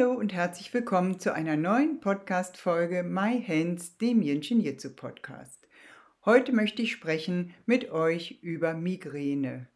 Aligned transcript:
Hallo 0.00 0.12
und 0.12 0.32
herzlich 0.32 0.72
willkommen 0.72 1.18
zu 1.18 1.34
einer 1.34 1.56
neuen 1.56 2.00
Podcast-Folge 2.00 3.02
My 3.02 3.42
Hands, 3.46 3.98
dem 3.98 4.22
Yin 4.22 4.40
Jitsu 4.40 4.96
Podcast. 4.96 5.68
Heute 6.24 6.52
möchte 6.52 6.80
ich 6.80 6.92
sprechen 6.92 7.52
mit 7.66 7.90
euch 7.90 8.38
über 8.40 8.72
Migräne. 8.72 9.68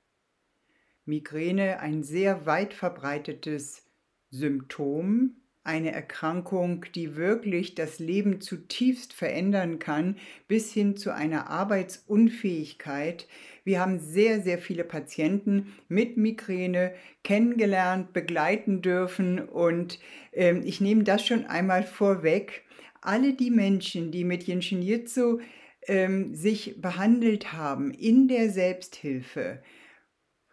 Migräne, 1.04 1.80
ein 1.80 2.02
sehr 2.02 2.46
weit 2.46 2.72
verbreitetes 2.72 3.82
Symptom 4.30 5.36
eine 5.64 5.92
Erkrankung, 5.92 6.84
die 6.94 7.16
wirklich 7.16 7.74
das 7.74 7.98
Leben 7.98 8.42
zutiefst 8.42 9.14
verändern 9.14 9.78
kann, 9.78 10.18
bis 10.46 10.72
hin 10.72 10.96
zu 10.96 11.12
einer 11.12 11.48
Arbeitsunfähigkeit. 11.48 13.26
Wir 13.64 13.80
haben 13.80 13.98
sehr, 13.98 14.42
sehr 14.42 14.58
viele 14.58 14.84
Patienten 14.84 15.72
mit 15.88 16.18
Migräne 16.18 16.94
kennengelernt, 17.22 18.12
begleiten 18.12 18.82
dürfen 18.82 19.40
und 19.40 19.98
äh, 20.32 20.58
ich 20.58 20.82
nehme 20.82 21.02
das 21.02 21.26
schon 21.26 21.46
einmal 21.46 21.82
vorweg. 21.82 22.64
Alle 23.00 23.32
die 23.32 23.50
Menschen, 23.50 24.12
die 24.12 24.24
mit 24.24 24.44
Jinshin 24.44 24.82
Jitsu 24.82 25.40
äh, 25.80 26.08
sich 26.32 26.80
behandelt 26.80 27.54
haben 27.54 27.90
in 27.90 28.28
der 28.28 28.50
Selbsthilfe, 28.50 29.62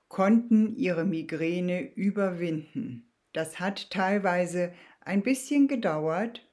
konnten 0.08 0.76
ihre 0.76 1.06
Migräne 1.06 1.82
überwinden. 1.96 3.12
Das 3.34 3.60
hat 3.62 3.90
teilweise 3.92 4.74
ein 5.02 5.24
bisschen 5.24 5.68
gedauert, 5.68 6.48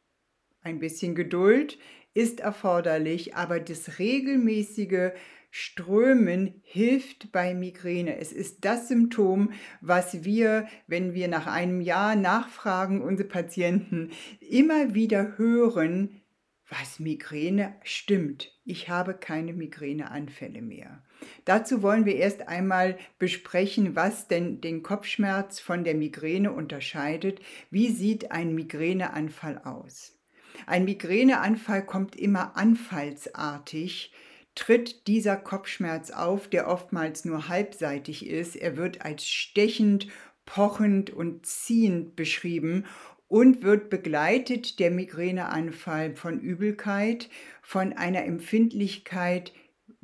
ein 0.62 0.78
bisschen 0.78 1.14
Geduld 1.14 1.78
ist 2.14 2.41
erforderlich, 2.41 3.36
aber 3.36 3.60
das 3.60 3.98
regelmäßige 3.98 5.12
Strömen 5.50 6.60
hilft 6.62 7.32
bei 7.32 7.55
Migräne. 7.55 8.18
Es 8.18 8.32
ist 8.32 8.64
das 8.64 8.88
Symptom, 8.88 9.52
was 9.80 10.24
wir, 10.24 10.68
wenn 10.86 11.14
wir 11.14 11.28
nach 11.28 11.46
einem 11.46 11.80
Jahr 11.80 12.16
nachfragen, 12.16 13.00
unsere 13.00 13.28
Patienten 13.28 14.10
immer 14.40 14.94
wieder 14.94 15.38
hören, 15.38 16.20
was 16.68 16.98
Migräne 16.98 17.77
stimmt. 17.83 18.52
Ich 18.64 18.88
habe 18.90 19.14
keine 19.14 19.55
Migräneanfälle 19.55 20.60
mehr. 20.60 21.02
Dazu 21.44 21.83
wollen 21.83 22.05
wir 22.05 22.16
erst 22.16 22.48
einmal 22.48 22.98
besprechen, 23.19 23.97
was 23.97 24.28
denn 24.28 24.61
den 24.61 24.83
Kopfschmerz 24.83 25.61
von 25.61 25.84
der 25.84 25.94
Migräne 25.94 26.52
unterscheidet. 26.52 27.41
Wie 27.70 27.88
sieht 27.88 28.33
ein 28.33 28.55
Migräneanfall 28.55 29.58
aus? 29.64 30.16
Ein 30.66 30.84
Migräneanfall 30.84 31.84
kommt 31.84 32.16
immer 32.16 32.56
anfallsartig 32.56 34.12
tritt 34.58 35.06
dieser 35.06 35.36
Kopfschmerz 35.36 36.11
auf, 36.11 36.48
der 36.48 36.66
oftmals 36.66 37.24
nur 37.24 37.48
halbseitig 37.48 38.27
ist. 38.27 38.56
Er 38.56 38.77
wird 38.77 39.02
als 39.02 39.27
stechend, 39.27 40.08
pochend 40.46 41.11
und 41.11 41.46
ziehend 41.46 42.16
beschrieben 42.16 42.84
und 43.28 43.62
wird 43.62 43.89
begleitet 43.89 44.80
der 44.80 44.91
Migräneanfall 44.91 46.16
von 46.16 46.41
Übelkeit, 46.41 47.28
von 47.62 47.92
einer 47.92 48.24
Empfindlichkeit 48.24 49.52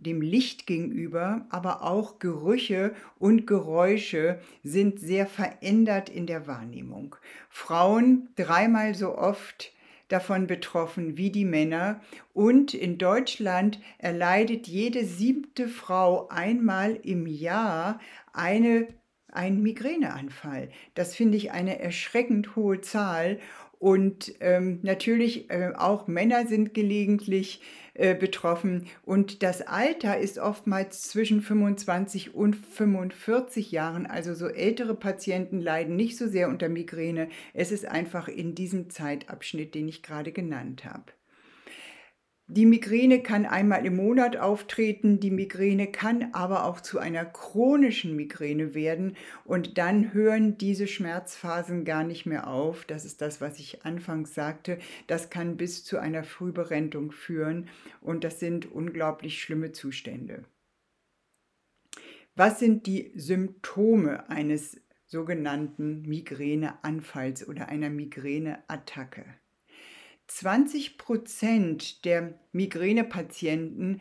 dem 0.05 0.21
Licht 0.21 0.67
gegenüber, 0.67 1.47
aber 1.51 1.83
auch 1.83 2.19
Gerüche 2.19 2.95
und 3.19 3.47
Geräusche 3.47 4.39
sind 4.63 5.01
sehr 5.01 5.27
verändert 5.27 6.09
in 6.09 6.27
der 6.27 6.47
Wahrnehmung. 6.47 7.17
Frauen 7.49 8.29
dreimal 8.37 8.95
so 8.95 9.19
oft 9.19 9.73
davon 10.09 10.47
betroffen 10.47 11.17
wie 11.17 11.31
die 11.31 11.45
Männer 11.45 12.01
und 12.33 12.75
in 12.75 12.99
Deutschland 12.99 13.81
erleidet 13.99 14.69
jede 14.69 15.05
siebte 15.05 15.67
Frau 15.67 16.29
einmal 16.29 16.95
im 17.03 17.27
Jahr 17.27 17.99
eine 18.33 18.87
einen 19.35 19.63
Migräneanfall. 19.63 20.71
Das 20.95 21.15
finde 21.15 21.37
ich 21.37 21.51
eine 21.53 21.81
erschreckend 21.81 22.57
hohe 22.57 22.81
Zahl. 22.81 23.41
Und 23.79 24.35
ähm, 24.41 24.79
natürlich 24.83 25.51
äh, 25.51 25.73
auch 25.77 26.07
Männer 26.07 26.47
sind 26.47 26.73
gelegentlich 26.73 27.61
äh, 27.95 28.15
betroffen. 28.15 28.87
Und 29.05 29.43
das 29.45 29.63
Alter 29.63 30.19
ist 30.19 30.39
oftmals 30.39 31.03
zwischen 31.03 31.41
25 31.41 32.35
und 32.35 32.57
45 32.57 33.71
Jahren. 33.71 34.07
Also 34.07 34.35
so 34.35 34.49
ältere 34.49 34.95
Patienten 34.95 35.61
leiden 35.61 35.95
nicht 35.95 36.17
so 36.17 36.27
sehr 36.27 36.49
unter 36.49 36.69
Migräne. 36.69 37.29
Es 37.53 37.71
ist 37.71 37.87
einfach 37.87 38.27
in 38.27 38.57
diesem 38.57 38.91
Zeitabschnitt, 38.91 39.77
den 39.77 39.89
ich 39.89 40.03
gerade 40.03 40.33
genannt 40.33 40.85
habe. 40.85 41.05
Die 42.47 42.67
Migräne 42.67 43.23
kann 43.23 43.47
einmal 43.47 43.87
im 43.87 43.97
Monat 43.97 44.37
auftreten, 44.37 45.19
die 45.19 45.31
Migräne 45.31 45.87
kann 45.87 46.35
aber 46.35 46.67
auch 46.67 46.83
zu 46.83 46.99
einer 46.99 47.25
chronischen 47.25 48.15
Migräne 48.17 48.75
werden 48.75 49.17
und 49.47 49.79
dann 49.79 50.13
hören 50.13 50.59
diese 50.59 50.87
Schmerzphasen 50.87 51.87
gar 51.87 52.05
nicht 52.05 52.27
mehr 52.27 52.47
auf. 52.47 52.85
Das 52.85 53.07
ist 53.07 53.23
das, 53.23 53.41
was 53.41 53.59
ich 53.59 53.87
anfangs 53.87 54.35
sagte. 54.35 54.79
Das 55.07 55.31
kann 55.31 55.57
bis 55.57 55.85
zu 55.85 55.99
einer 55.99 56.23
Frühberentung 56.23 57.13
führen 57.13 57.71
und 58.03 58.25
das 58.25 58.41
sind 58.41 58.71
unglaublich 58.71 59.41
schlimme 59.41 59.73
Zustände. 59.73 60.45
Was 62.37 62.59
sind 62.59 62.87
die 62.87 63.13
Symptome 63.15 64.29
eines 64.29 64.79
sogenannten 65.07 66.03
Migräneanfalls 66.03 67.49
oder 67.49 67.71
einer 67.71 67.89
Migräneattacke? 67.89 69.25
20 70.27 70.99
Prozent 70.99 72.05
der 72.05 72.35
Migränepatienten 72.53 74.01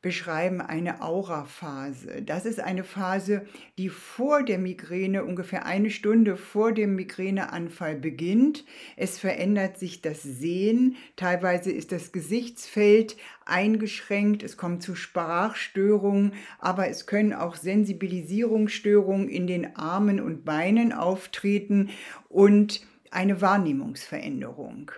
beschreiben 0.00 0.60
eine 0.60 1.02
Auraphase. 1.02 2.22
Das 2.22 2.46
ist 2.46 2.60
eine 2.60 2.84
Phase, 2.84 3.44
die 3.78 3.88
vor 3.88 4.44
der 4.44 4.58
Migräne, 4.58 5.24
ungefähr 5.24 5.66
eine 5.66 5.90
Stunde 5.90 6.36
vor 6.36 6.72
dem 6.72 6.94
Migräneanfall 6.94 7.96
beginnt. 7.96 8.64
Es 8.96 9.18
verändert 9.18 9.76
sich 9.76 10.00
das 10.00 10.22
Sehen, 10.22 10.96
teilweise 11.16 11.72
ist 11.72 11.90
das 11.90 12.12
Gesichtsfeld 12.12 13.16
eingeschränkt, 13.44 14.44
es 14.44 14.56
kommt 14.56 14.84
zu 14.84 14.94
Sprachstörungen, 14.94 16.34
aber 16.60 16.88
es 16.88 17.06
können 17.06 17.32
auch 17.32 17.56
Sensibilisierungsstörungen 17.56 19.28
in 19.28 19.48
den 19.48 19.74
Armen 19.74 20.20
und 20.20 20.44
Beinen 20.44 20.92
auftreten 20.92 21.90
und 22.28 22.86
eine 23.10 23.40
Wahrnehmungsveränderung 23.40 24.92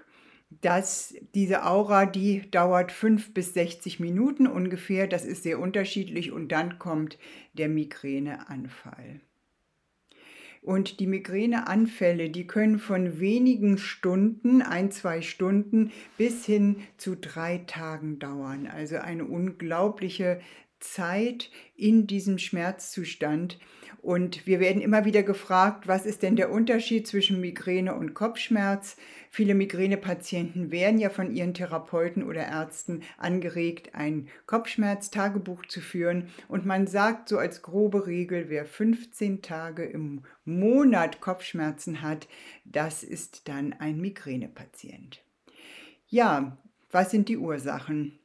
dass 0.61 1.15
diese 1.35 1.65
Aura, 1.65 2.07
die 2.07 2.51
dauert 2.51 2.93
5 2.93 3.33
bis 3.33 3.55
60 3.55 4.01
Minuten 4.01 4.47
ungefähr, 4.47 5.07
das 5.07 5.25
ist 5.25 5.43
sehr 5.43 5.59
unterschiedlich 5.59 6.33
und 6.33 6.53
dann 6.53 6.79
kommt 6.79 7.19
der 7.55 7.69
Migräneanfall. 7.69 9.21
Und 10.63 11.01
die 11.01 11.07
Migräneanfälle, 11.07 12.29
die 12.29 12.47
können 12.47 12.79
von 12.79 13.19
wenigen 13.19 13.79
Stunden, 13.79 14.61
ein, 14.61 14.91
zwei 14.91 15.23
Stunden, 15.23 15.91
bis 16.19 16.45
hin 16.45 16.77
zu 16.99 17.17
drei 17.17 17.59
Tagen 17.67 18.19
dauern. 18.19 18.67
Also 18.67 18.99
eine 18.99 19.25
unglaubliche 19.25 20.41
Zeit 20.81 21.51
in 21.77 22.07
diesem 22.07 22.39
Schmerzzustand. 22.39 23.59
Und 24.03 24.47
wir 24.47 24.61
werden 24.61 24.81
immer 24.81 25.05
wieder 25.05 25.23
gefragt, 25.23 25.87
was 25.87 26.07
ist 26.07 26.23
denn 26.23 26.35
der 26.35 26.51
Unterschied 26.51 27.07
zwischen 27.07 27.41
Migräne 27.41 27.95
und 27.95 28.15
Kopfschmerz? 28.15 28.97
Viele 29.31 29.55
Migränepatienten 29.55 30.71
werden 30.71 30.99
ja 30.99 31.11
von 31.11 31.31
ihren 31.31 31.53
Therapeuten 31.53 32.23
oder 32.23 32.47
Ärzten 32.47 33.03
angeregt, 33.19 33.95
ein 33.95 34.29
Kopfschmerztagebuch 34.47 35.67
zu 35.67 35.81
führen. 35.81 36.31
Und 36.49 36.65
man 36.65 36.87
sagt 36.87 37.29
so 37.29 37.39
als 37.39 37.61
grobe 37.61 38.07
Regel, 38.07 38.49
wer 38.49 38.65
15 38.65 39.43
Tage 39.43 39.85
im 39.85 40.23
Monat 40.45 41.21
Kopfschmerzen 41.21 42.01
hat, 42.01 42.27
das 42.65 43.05
ist 43.05 43.49
dann 43.49 43.75
ein 43.75 44.01
Migränepatient. 44.01 45.23
Ja, 46.09 46.57
was 46.91 47.11
sind 47.11 47.29
die 47.29 47.37
Ursachen? 47.37 48.19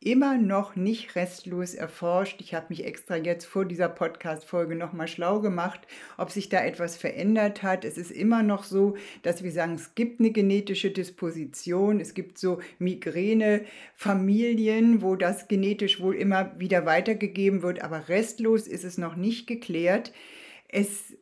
Immer 0.00 0.38
noch 0.38 0.76
nicht 0.76 1.16
restlos 1.16 1.74
erforscht. 1.74 2.40
Ich 2.40 2.54
habe 2.54 2.66
mich 2.68 2.84
extra 2.84 3.16
jetzt 3.16 3.46
vor 3.46 3.64
dieser 3.64 3.88
Podcast-Folge 3.88 4.76
nochmal 4.76 5.08
schlau 5.08 5.40
gemacht, 5.40 5.80
ob 6.16 6.30
sich 6.30 6.48
da 6.48 6.64
etwas 6.64 6.96
verändert 6.96 7.64
hat. 7.64 7.84
Es 7.84 7.98
ist 7.98 8.12
immer 8.12 8.44
noch 8.44 8.62
so, 8.62 8.94
dass 9.22 9.42
wir 9.42 9.50
sagen, 9.50 9.74
es 9.74 9.96
gibt 9.96 10.20
eine 10.20 10.30
genetische 10.30 10.92
Disposition. 10.92 11.98
Es 11.98 12.14
gibt 12.14 12.38
so 12.38 12.60
Migräne-Familien, 12.78 15.02
wo 15.02 15.16
das 15.16 15.48
genetisch 15.48 16.00
wohl 16.00 16.14
immer 16.14 16.56
wieder 16.60 16.86
weitergegeben 16.86 17.62
wird, 17.62 17.82
aber 17.82 18.08
restlos 18.08 18.68
ist 18.68 18.84
es 18.84 18.98
noch 18.98 19.16
nicht 19.16 19.48
geklärt. 19.48 20.12
Es 20.68 21.12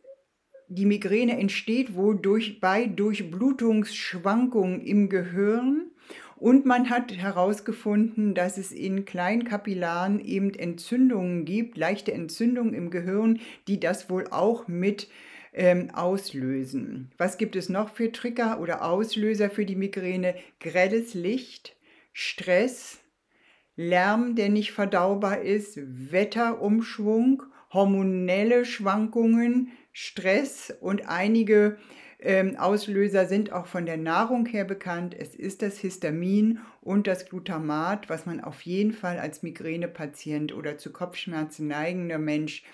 die 0.69 0.84
Migräne 0.84 1.38
entsteht 1.38 1.94
wohl 1.94 2.19
durch, 2.19 2.61
bei 2.61 2.87
Durchblutungsschwankungen 2.87 4.81
im 4.81 5.08
Gehirn 5.08 5.93
Und 6.38 6.67
man 6.67 6.91
hat 6.91 7.17
herausgefunden, 7.17 8.35
dass 8.35 8.59
es 8.59 8.71
in 8.71 9.06
kleinen 9.06 9.44
Kapillaren 9.44 10.21
eben 10.21 10.53
Entzündungen 10.53 11.47
gibt, 11.47 11.79
leichte 11.79 12.12
Entzündungen 12.12 12.75
im 12.75 12.91
Gehirn, 12.91 13.41
die 13.69 13.81
das 13.81 14.11
wohl 14.11 14.27
auch 14.31 14.69
mit 14.69 15.09
ähm, 15.55 15.91
auslösen. 15.94 17.11
Was 17.17 17.38
gibt 17.38 17.56
es 17.56 17.71
noch 17.71 17.88
für 17.88 18.12
Trigger 18.12 18.61
oder 18.61 18.85
Auslöser 18.85 19.49
für 19.49 19.65
die 19.65 19.77
Migräne? 19.77 20.35
Grelles 20.61 21.15
Licht, 21.15 21.75
Stress, 22.12 22.99
Lärm, 23.75 24.37
der 24.37 24.50
nicht 24.50 24.73
verdaubar 24.73 25.41
ist, 25.41 25.79
Wetterumschwung, 26.12 27.43
hormonelle 27.73 28.67
Schwankungen, 28.67 29.73
Stress 29.93 30.75
und 30.81 31.09
einige 31.09 31.79
ähm, 32.19 32.57
Auslöser 32.57 33.27
sind 33.27 33.53
auch 33.53 33.67
von 33.67 33.87
der 33.87 33.97
Nahrung 33.97 34.47
her 34.47 34.65
bekannt. 34.65 35.15
Es 35.19 35.35
ist 35.35 35.63
das 35.63 35.79
Histamin 35.79 36.61
und 36.81 37.07
das 37.07 37.29
Glutamat, 37.29 38.09
was 38.09 38.27
man 38.27 38.41
auf 38.41 38.63
jeden 38.63 38.93
Fall 38.93 39.19
als 39.19 39.43
Migränepatient 39.43 40.55
oder 40.55 40.79
zu 40.79 40.93
Kopfschmerzen 40.93 41.67
neigender 41.67 42.19
Mensch 42.19 42.65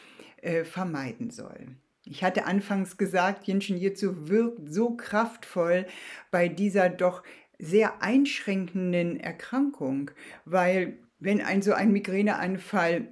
äh, 0.42 0.64
vermeiden 0.64 1.30
soll. 1.30 1.68
Ich 2.04 2.24
hatte 2.24 2.46
anfangs 2.46 2.96
gesagt, 2.96 3.46
Jinshin 3.46 3.76
Jitsu 3.76 4.28
wirkt 4.28 4.72
so 4.72 4.96
kraftvoll 4.96 5.86
bei 6.30 6.48
dieser 6.48 6.88
doch 6.88 7.22
sehr 7.58 8.02
einschränkenden 8.02 9.20
Erkrankung, 9.20 10.10
weil 10.44 10.98
wenn 11.20 11.40
ein 11.40 11.62
so 11.62 11.72
ein 11.72 11.92
Migräneanfall 11.92 13.06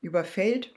überfällt, 0.00 0.74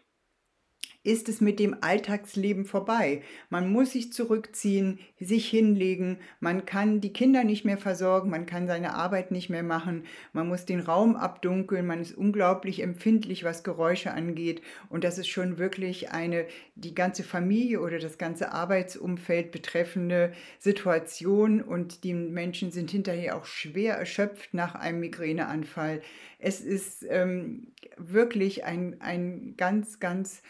ist 1.06 1.30
es 1.30 1.40
mit 1.40 1.60
dem 1.60 1.78
Alltagsleben 1.81 2.66
vorbei. 2.66 3.22
Man 3.50 3.72
muss 3.72 3.92
sich 3.92 4.12
zurückziehen, 4.12 5.00
sich 5.19 5.48
hinlegen, 5.48 6.18
man 6.40 6.66
kann 6.66 7.00
die 7.00 7.13
Kinder 7.13 7.44
nicht 7.44 7.63
mehr 7.63 7.78
versorgen, 7.78 8.31
man 8.31 8.48
kann 8.48 8.66
seine 8.66 8.96
Arbeit 8.96 9.30
nicht 9.30 9.50
mehr 9.50 9.62
machen, 9.62 10.06
man 10.34 10.48
muss 10.48 10.66
den 10.66 10.80
Raum 10.80 11.16
abdunkeln, 11.16 11.86
man 11.86 12.02
ist 12.02 12.18
unglaublich 12.18 12.81
empfindlich, 12.81 13.44
was 13.44 13.63
Geräusche 13.63 14.13
angeht. 14.13 14.62
Und 14.90 15.04
das 15.04 15.19
ist 15.19 15.28
schon 15.28 15.60
wirklich 15.60 16.12
eine 16.12 16.48
die 16.74 16.96
ganze 16.96 17.24
Familie 17.24 17.81
oder 17.81 18.00
das 18.00 18.18
ganze 18.18 18.51
Arbeitsumfeld 18.51 19.51
betreffende 19.51 20.34
Situation. 20.58 21.62
Und 21.62 22.04
die 22.04 22.16
Menschen 22.16 22.72
sind 22.72 22.90
hinterher 22.90 23.38
auch 23.38 23.46
schwer 23.46 23.96
erschöpft 23.96 24.56
nach 24.56 24.74
einem 24.74 25.01
Migräneanfall. 25.01 26.01
Es 26.40 26.62
ist 26.62 27.06
ähm, 27.08 27.68
wirklich 27.98 28.66
ein, 28.66 29.00
ein 29.01 29.54
ganz, 29.56 30.00
ganz 30.00 30.42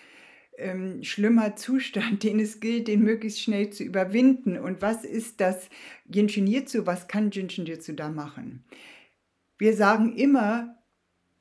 ähm, 0.58 1.04
schlimmer 1.04 1.56
Zustand, 1.56 2.24
den 2.24 2.40
es 2.40 2.60
gilt, 2.60 2.88
den 2.88 3.04
möglichst 3.04 3.42
schnell 3.42 3.70
zu 3.70 3.84
überwinden. 3.84 4.58
Und 4.58 4.82
was 4.82 5.04
ist 5.04 5.42
das 5.42 5.70
Jinshin 6.12 6.48
Jitsu? 6.48 6.86
Was 6.86 7.08
kann 7.08 7.32
Jinshin 7.32 7.66
Jitsu 7.66 7.94
da 7.94 8.10
machen? 8.10 8.64
Wir 9.58 9.76
sagen 9.76 10.16
immer, 10.16 10.78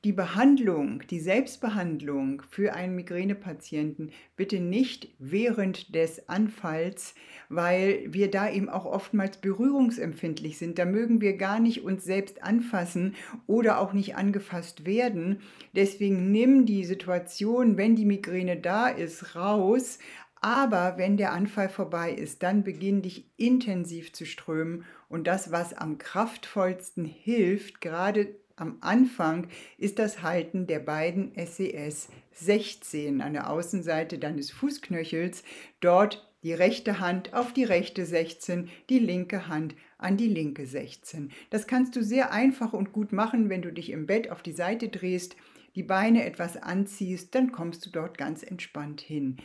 die 0.05 0.13
Behandlung, 0.13 1.01
die 1.09 1.19
Selbstbehandlung 1.19 2.43
für 2.47 2.75
einen 2.75 2.95
Migränepatienten 2.95 4.11
bitte 4.35 4.59
nicht 4.59 5.09
während 5.17 5.95
des 5.95 6.29
Anfalls, 6.29 7.15
weil 7.49 8.03
wir 8.07 8.29
da 8.29 8.47
eben 8.47 8.69
auch 8.69 8.85
oftmals 8.85 9.37
berührungsempfindlich 9.37 10.59
sind. 10.59 10.77
Da 10.77 10.85
mögen 10.85 11.21
wir 11.21 11.37
gar 11.37 11.59
nicht 11.59 11.83
uns 11.83 12.05
selbst 12.05 12.43
anfassen 12.43 13.15
oder 13.47 13.79
auch 13.79 13.93
nicht 13.93 14.15
angefasst 14.15 14.85
werden. 14.85 15.39
Deswegen 15.75 16.31
nimm 16.31 16.67
die 16.67 16.85
Situation, 16.85 17.75
wenn 17.75 17.95
die 17.95 18.05
Migräne 18.05 18.57
da 18.57 18.87
ist, 18.87 19.35
raus. 19.35 19.97
Aber 20.39 20.99
wenn 20.99 21.17
der 21.17 21.33
Anfall 21.33 21.69
vorbei 21.69 22.11
ist, 22.11 22.43
dann 22.43 22.63
beginn 22.63 23.01
dich 23.01 23.31
intensiv 23.37 24.13
zu 24.13 24.27
strömen. 24.27 24.85
Und 25.09 25.25
das, 25.25 25.51
was 25.51 25.73
am 25.73 25.97
kraftvollsten 25.97 27.05
hilft, 27.05 27.81
gerade 27.81 28.35
am 28.55 28.77
Anfang 28.81 29.47
ist 29.77 29.99
das 29.99 30.21
Halten 30.21 30.67
der 30.67 30.79
beiden 30.79 31.31
SES 31.35 32.09
16 32.33 33.21
an 33.21 33.33
der 33.33 33.49
Außenseite 33.49 34.17
deines 34.17 34.51
Fußknöchels, 34.51 35.43
dort 35.79 36.31
die 36.43 36.53
rechte 36.53 36.99
Hand 36.99 37.33
auf 37.33 37.53
die 37.53 37.63
rechte 37.63 38.05
16, 38.05 38.69
die 38.89 38.99
linke 38.99 39.47
Hand 39.47 39.75
an 39.97 40.15
die 40.15 40.27
linke 40.27 40.65
16. 40.65 41.31
Das 41.49 41.65
kannst 41.65 41.95
du 41.95 42.03
sehr 42.03 42.31
einfach 42.31 42.73
und 42.73 42.93
gut 42.93 43.11
machen, 43.11 43.49
wenn 43.49 43.61
du 43.61 43.73
dich 43.73 43.89
im 43.89 44.05
Bett 44.05 44.29
auf 44.29 44.43
die 44.43 44.51
Seite 44.51 44.89
drehst, 44.89 45.35
die 45.73 45.83
Beine 45.83 46.23
etwas 46.23 46.55
anziehst, 46.55 47.35
dann 47.35 47.51
kommst 47.51 47.85
du 47.85 47.89
dort 47.89 48.17
ganz 48.17 48.43
entspannt 48.43 49.01
hin. 49.01 49.37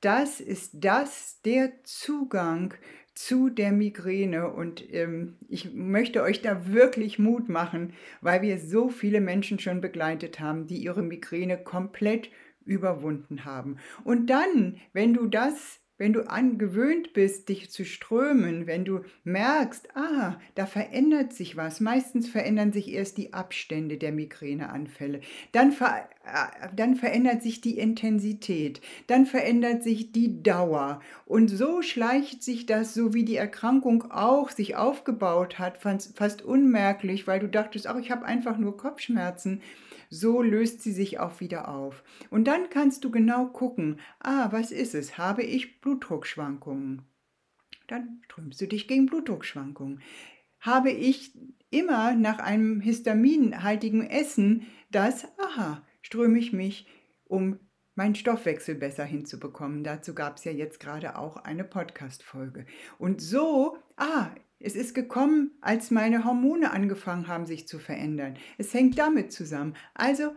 Das 0.00 0.40
ist 0.40 0.72
das 0.74 1.40
der 1.42 1.84
Zugang 1.84 2.74
zu 3.16 3.48
der 3.48 3.72
Migräne. 3.72 4.50
Und 4.50 4.84
ähm, 4.92 5.36
ich 5.48 5.72
möchte 5.74 6.22
euch 6.22 6.42
da 6.42 6.72
wirklich 6.72 7.18
Mut 7.18 7.48
machen, 7.48 7.94
weil 8.20 8.42
wir 8.42 8.58
so 8.58 8.90
viele 8.90 9.20
Menschen 9.20 9.58
schon 9.58 9.80
begleitet 9.80 10.38
haben, 10.38 10.66
die 10.66 10.76
ihre 10.76 11.02
Migräne 11.02 11.58
komplett 11.58 12.30
überwunden 12.64 13.44
haben. 13.44 13.78
Und 14.04 14.28
dann, 14.28 14.76
wenn 14.92 15.14
du 15.14 15.26
das 15.26 15.80
wenn 15.98 16.12
du 16.12 16.28
angewöhnt 16.28 17.12
bist, 17.12 17.48
dich 17.48 17.70
zu 17.70 17.84
strömen, 17.84 18.66
wenn 18.66 18.84
du 18.84 19.00
merkst, 19.24 19.96
ah, 19.96 20.38
da 20.54 20.66
verändert 20.66 21.32
sich 21.32 21.56
was, 21.56 21.80
meistens 21.80 22.28
verändern 22.28 22.72
sich 22.72 22.92
erst 22.92 23.16
die 23.16 23.32
Abstände 23.32 23.96
der 23.96 24.12
Migräneanfälle, 24.12 25.20
dann, 25.52 25.72
ver, 25.72 26.08
äh, 26.24 26.68
dann 26.74 26.96
verändert 26.96 27.42
sich 27.42 27.60
die 27.60 27.78
Intensität, 27.78 28.80
dann 29.06 29.26
verändert 29.26 29.82
sich 29.82 30.12
die 30.12 30.42
Dauer. 30.42 31.00
Und 31.24 31.48
so 31.48 31.82
schleicht 31.82 32.42
sich 32.42 32.66
das, 32.66 32.94
so 32.94 33.14
wie 33.14 33.24
die 33.24 33.36
Erkrankung 33.36 34.10
auch 34.10 34.50
sich 34.50 34.76
aufgebaut 34.76 35.58
hat, 35.58 35.78
fast, 35.78 36.42
unmerklich, 36.42 37.26
weil 37.26 37.40
du 37.40 37.48
dachtest, 37.48 37.86
ach, 37.86 37.96
ich 37.96 38.10
habe 38.10 38.24
einfach 38.24 38.58
nur 38.58 38.76
Kopfschmerzen. 38.76 39.62
So 40.08 40.40
löst 40.40 40.82
sie 40.82 40.92
sich 40.92 41.18
auch 41.18 41.40
wieder 41.40 41.68
auf. 41.68 42.04
Und 42.30 42.44
dann 42.44 42.70
kannst 42.70 43.04
du 43.04 43.10
genau 43.10 43.46
gucken, 43.46 43.98
ah, 44.20 44.48
was 44.52 44.70
ist 44.70 44.94
es? 44.94 45.18
Habe 45.18 45.42
ich 45.42 45.80
Blutdruckschwankungen? 45.86 47.02
Dann 47.86 48.20
strömst 48.24 48.60
du 48.60 48.66
dich 48.66 48.88
gegen 48.88 49.06
Blutdruckschwankungen. 49.06 50.02
Habe 50.58 50.90
ich 50.90 51.32
immer 51.70 52.16
nach 52.16 52.40
einem 52.40 52.80
histaminhaltigen 52.80 54.04
Essen 54.04 54.66
das, 54.90 55.28
aha, 55.38 55.86
ströme 56.02 56.40
ich 56.40 56.52
mich, 56.52 56.88
um 57.22 57.60
meinen 57.94 58.16
Stoffwechsel 58.16 58.74
besser 58.74 59.04
hinzubekommen. 59.04 59.84
Dazu 59.84 60.12
gab 60.12 60.38
es 60.38 60.44
ja 60.44 60.50
jetzt 60.50 60.80
gerade 60.80 61.16
auch 61.16 61.36
eine 61.36 61.62
Podcast-Folge. 61.62 62.66
Und 62.98 63.20
so, 63.20 63.78
ah, 63.96 64.30
es 64.58 64.74
ist 64.74 64.92
gekommen, 64.92 65.52
als 65.60 65.92
meine 65.92 66.24
Hormone 66.24 66.72
angefangen 66.72 67.28
haben, 67.28 67.46
sich 67.46 67.68
zu 67.68 67.78
verändern. 67.78 68.36
Es 68.58 68.74
hängt 68.74 68.98
damit 68.98 69.30
zusammen. 69.30 69.76
Also 69.94 70.32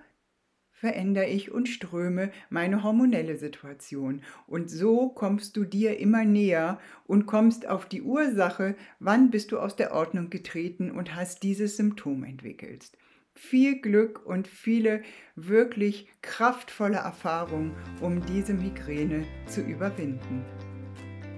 verändere 0.80 1.26
ich 1.26 1.52
und 1.52 1.68
ströme 1.68 2.32
meine 2.50 2.82
hormonelle 2.84 3.38
Situation. 3.38 4.22
Und 4.48 4.72
so 4.72 5.10
kommst 5.10 5.58
du 5.58 5.66
dir 5.66 6.00
immer 6.00 6.24
näher 6.24 6.80
und 7.06 7.26
kommst 7.26 7.68
auf 7.68 7.86
die 7.86 8.02
Ursache, 8.02 8.78
wann 9.00 9.30
bist 9.30 9.52
du 9.52 9.60
aus 9.60 9.76
der 9.76 9.94
Ordnung 9.94 10.30
getreten 10.30 10.90
und 10.90 11.16
hast 11.16 11.44
dieses 11.44 11.76
Symptom 11.76 12.24
entwickelt. 12.24 12.94
Viel 13.36 13.82
Glück 13.82 14.26
und 14.26 14.48
viele 14.48 15.02
wirklich 15.36 16.08
kraftvolle 16.22 16.96
Erfahrungen, 16.98 17.74
um 18.00 18.26
diese 18.26 18.54
Migräne 18.54 19.26
zu 19.48 19.60
überwinden. 19.62 20.46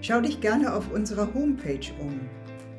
Schau 0.01 0.21
dich 0.21 0.39
gerne 0.39 0.71
auf 0.73 0.91
unserer 0.91 1.33
Homepage 1.33 1.87
um 1.99 2.19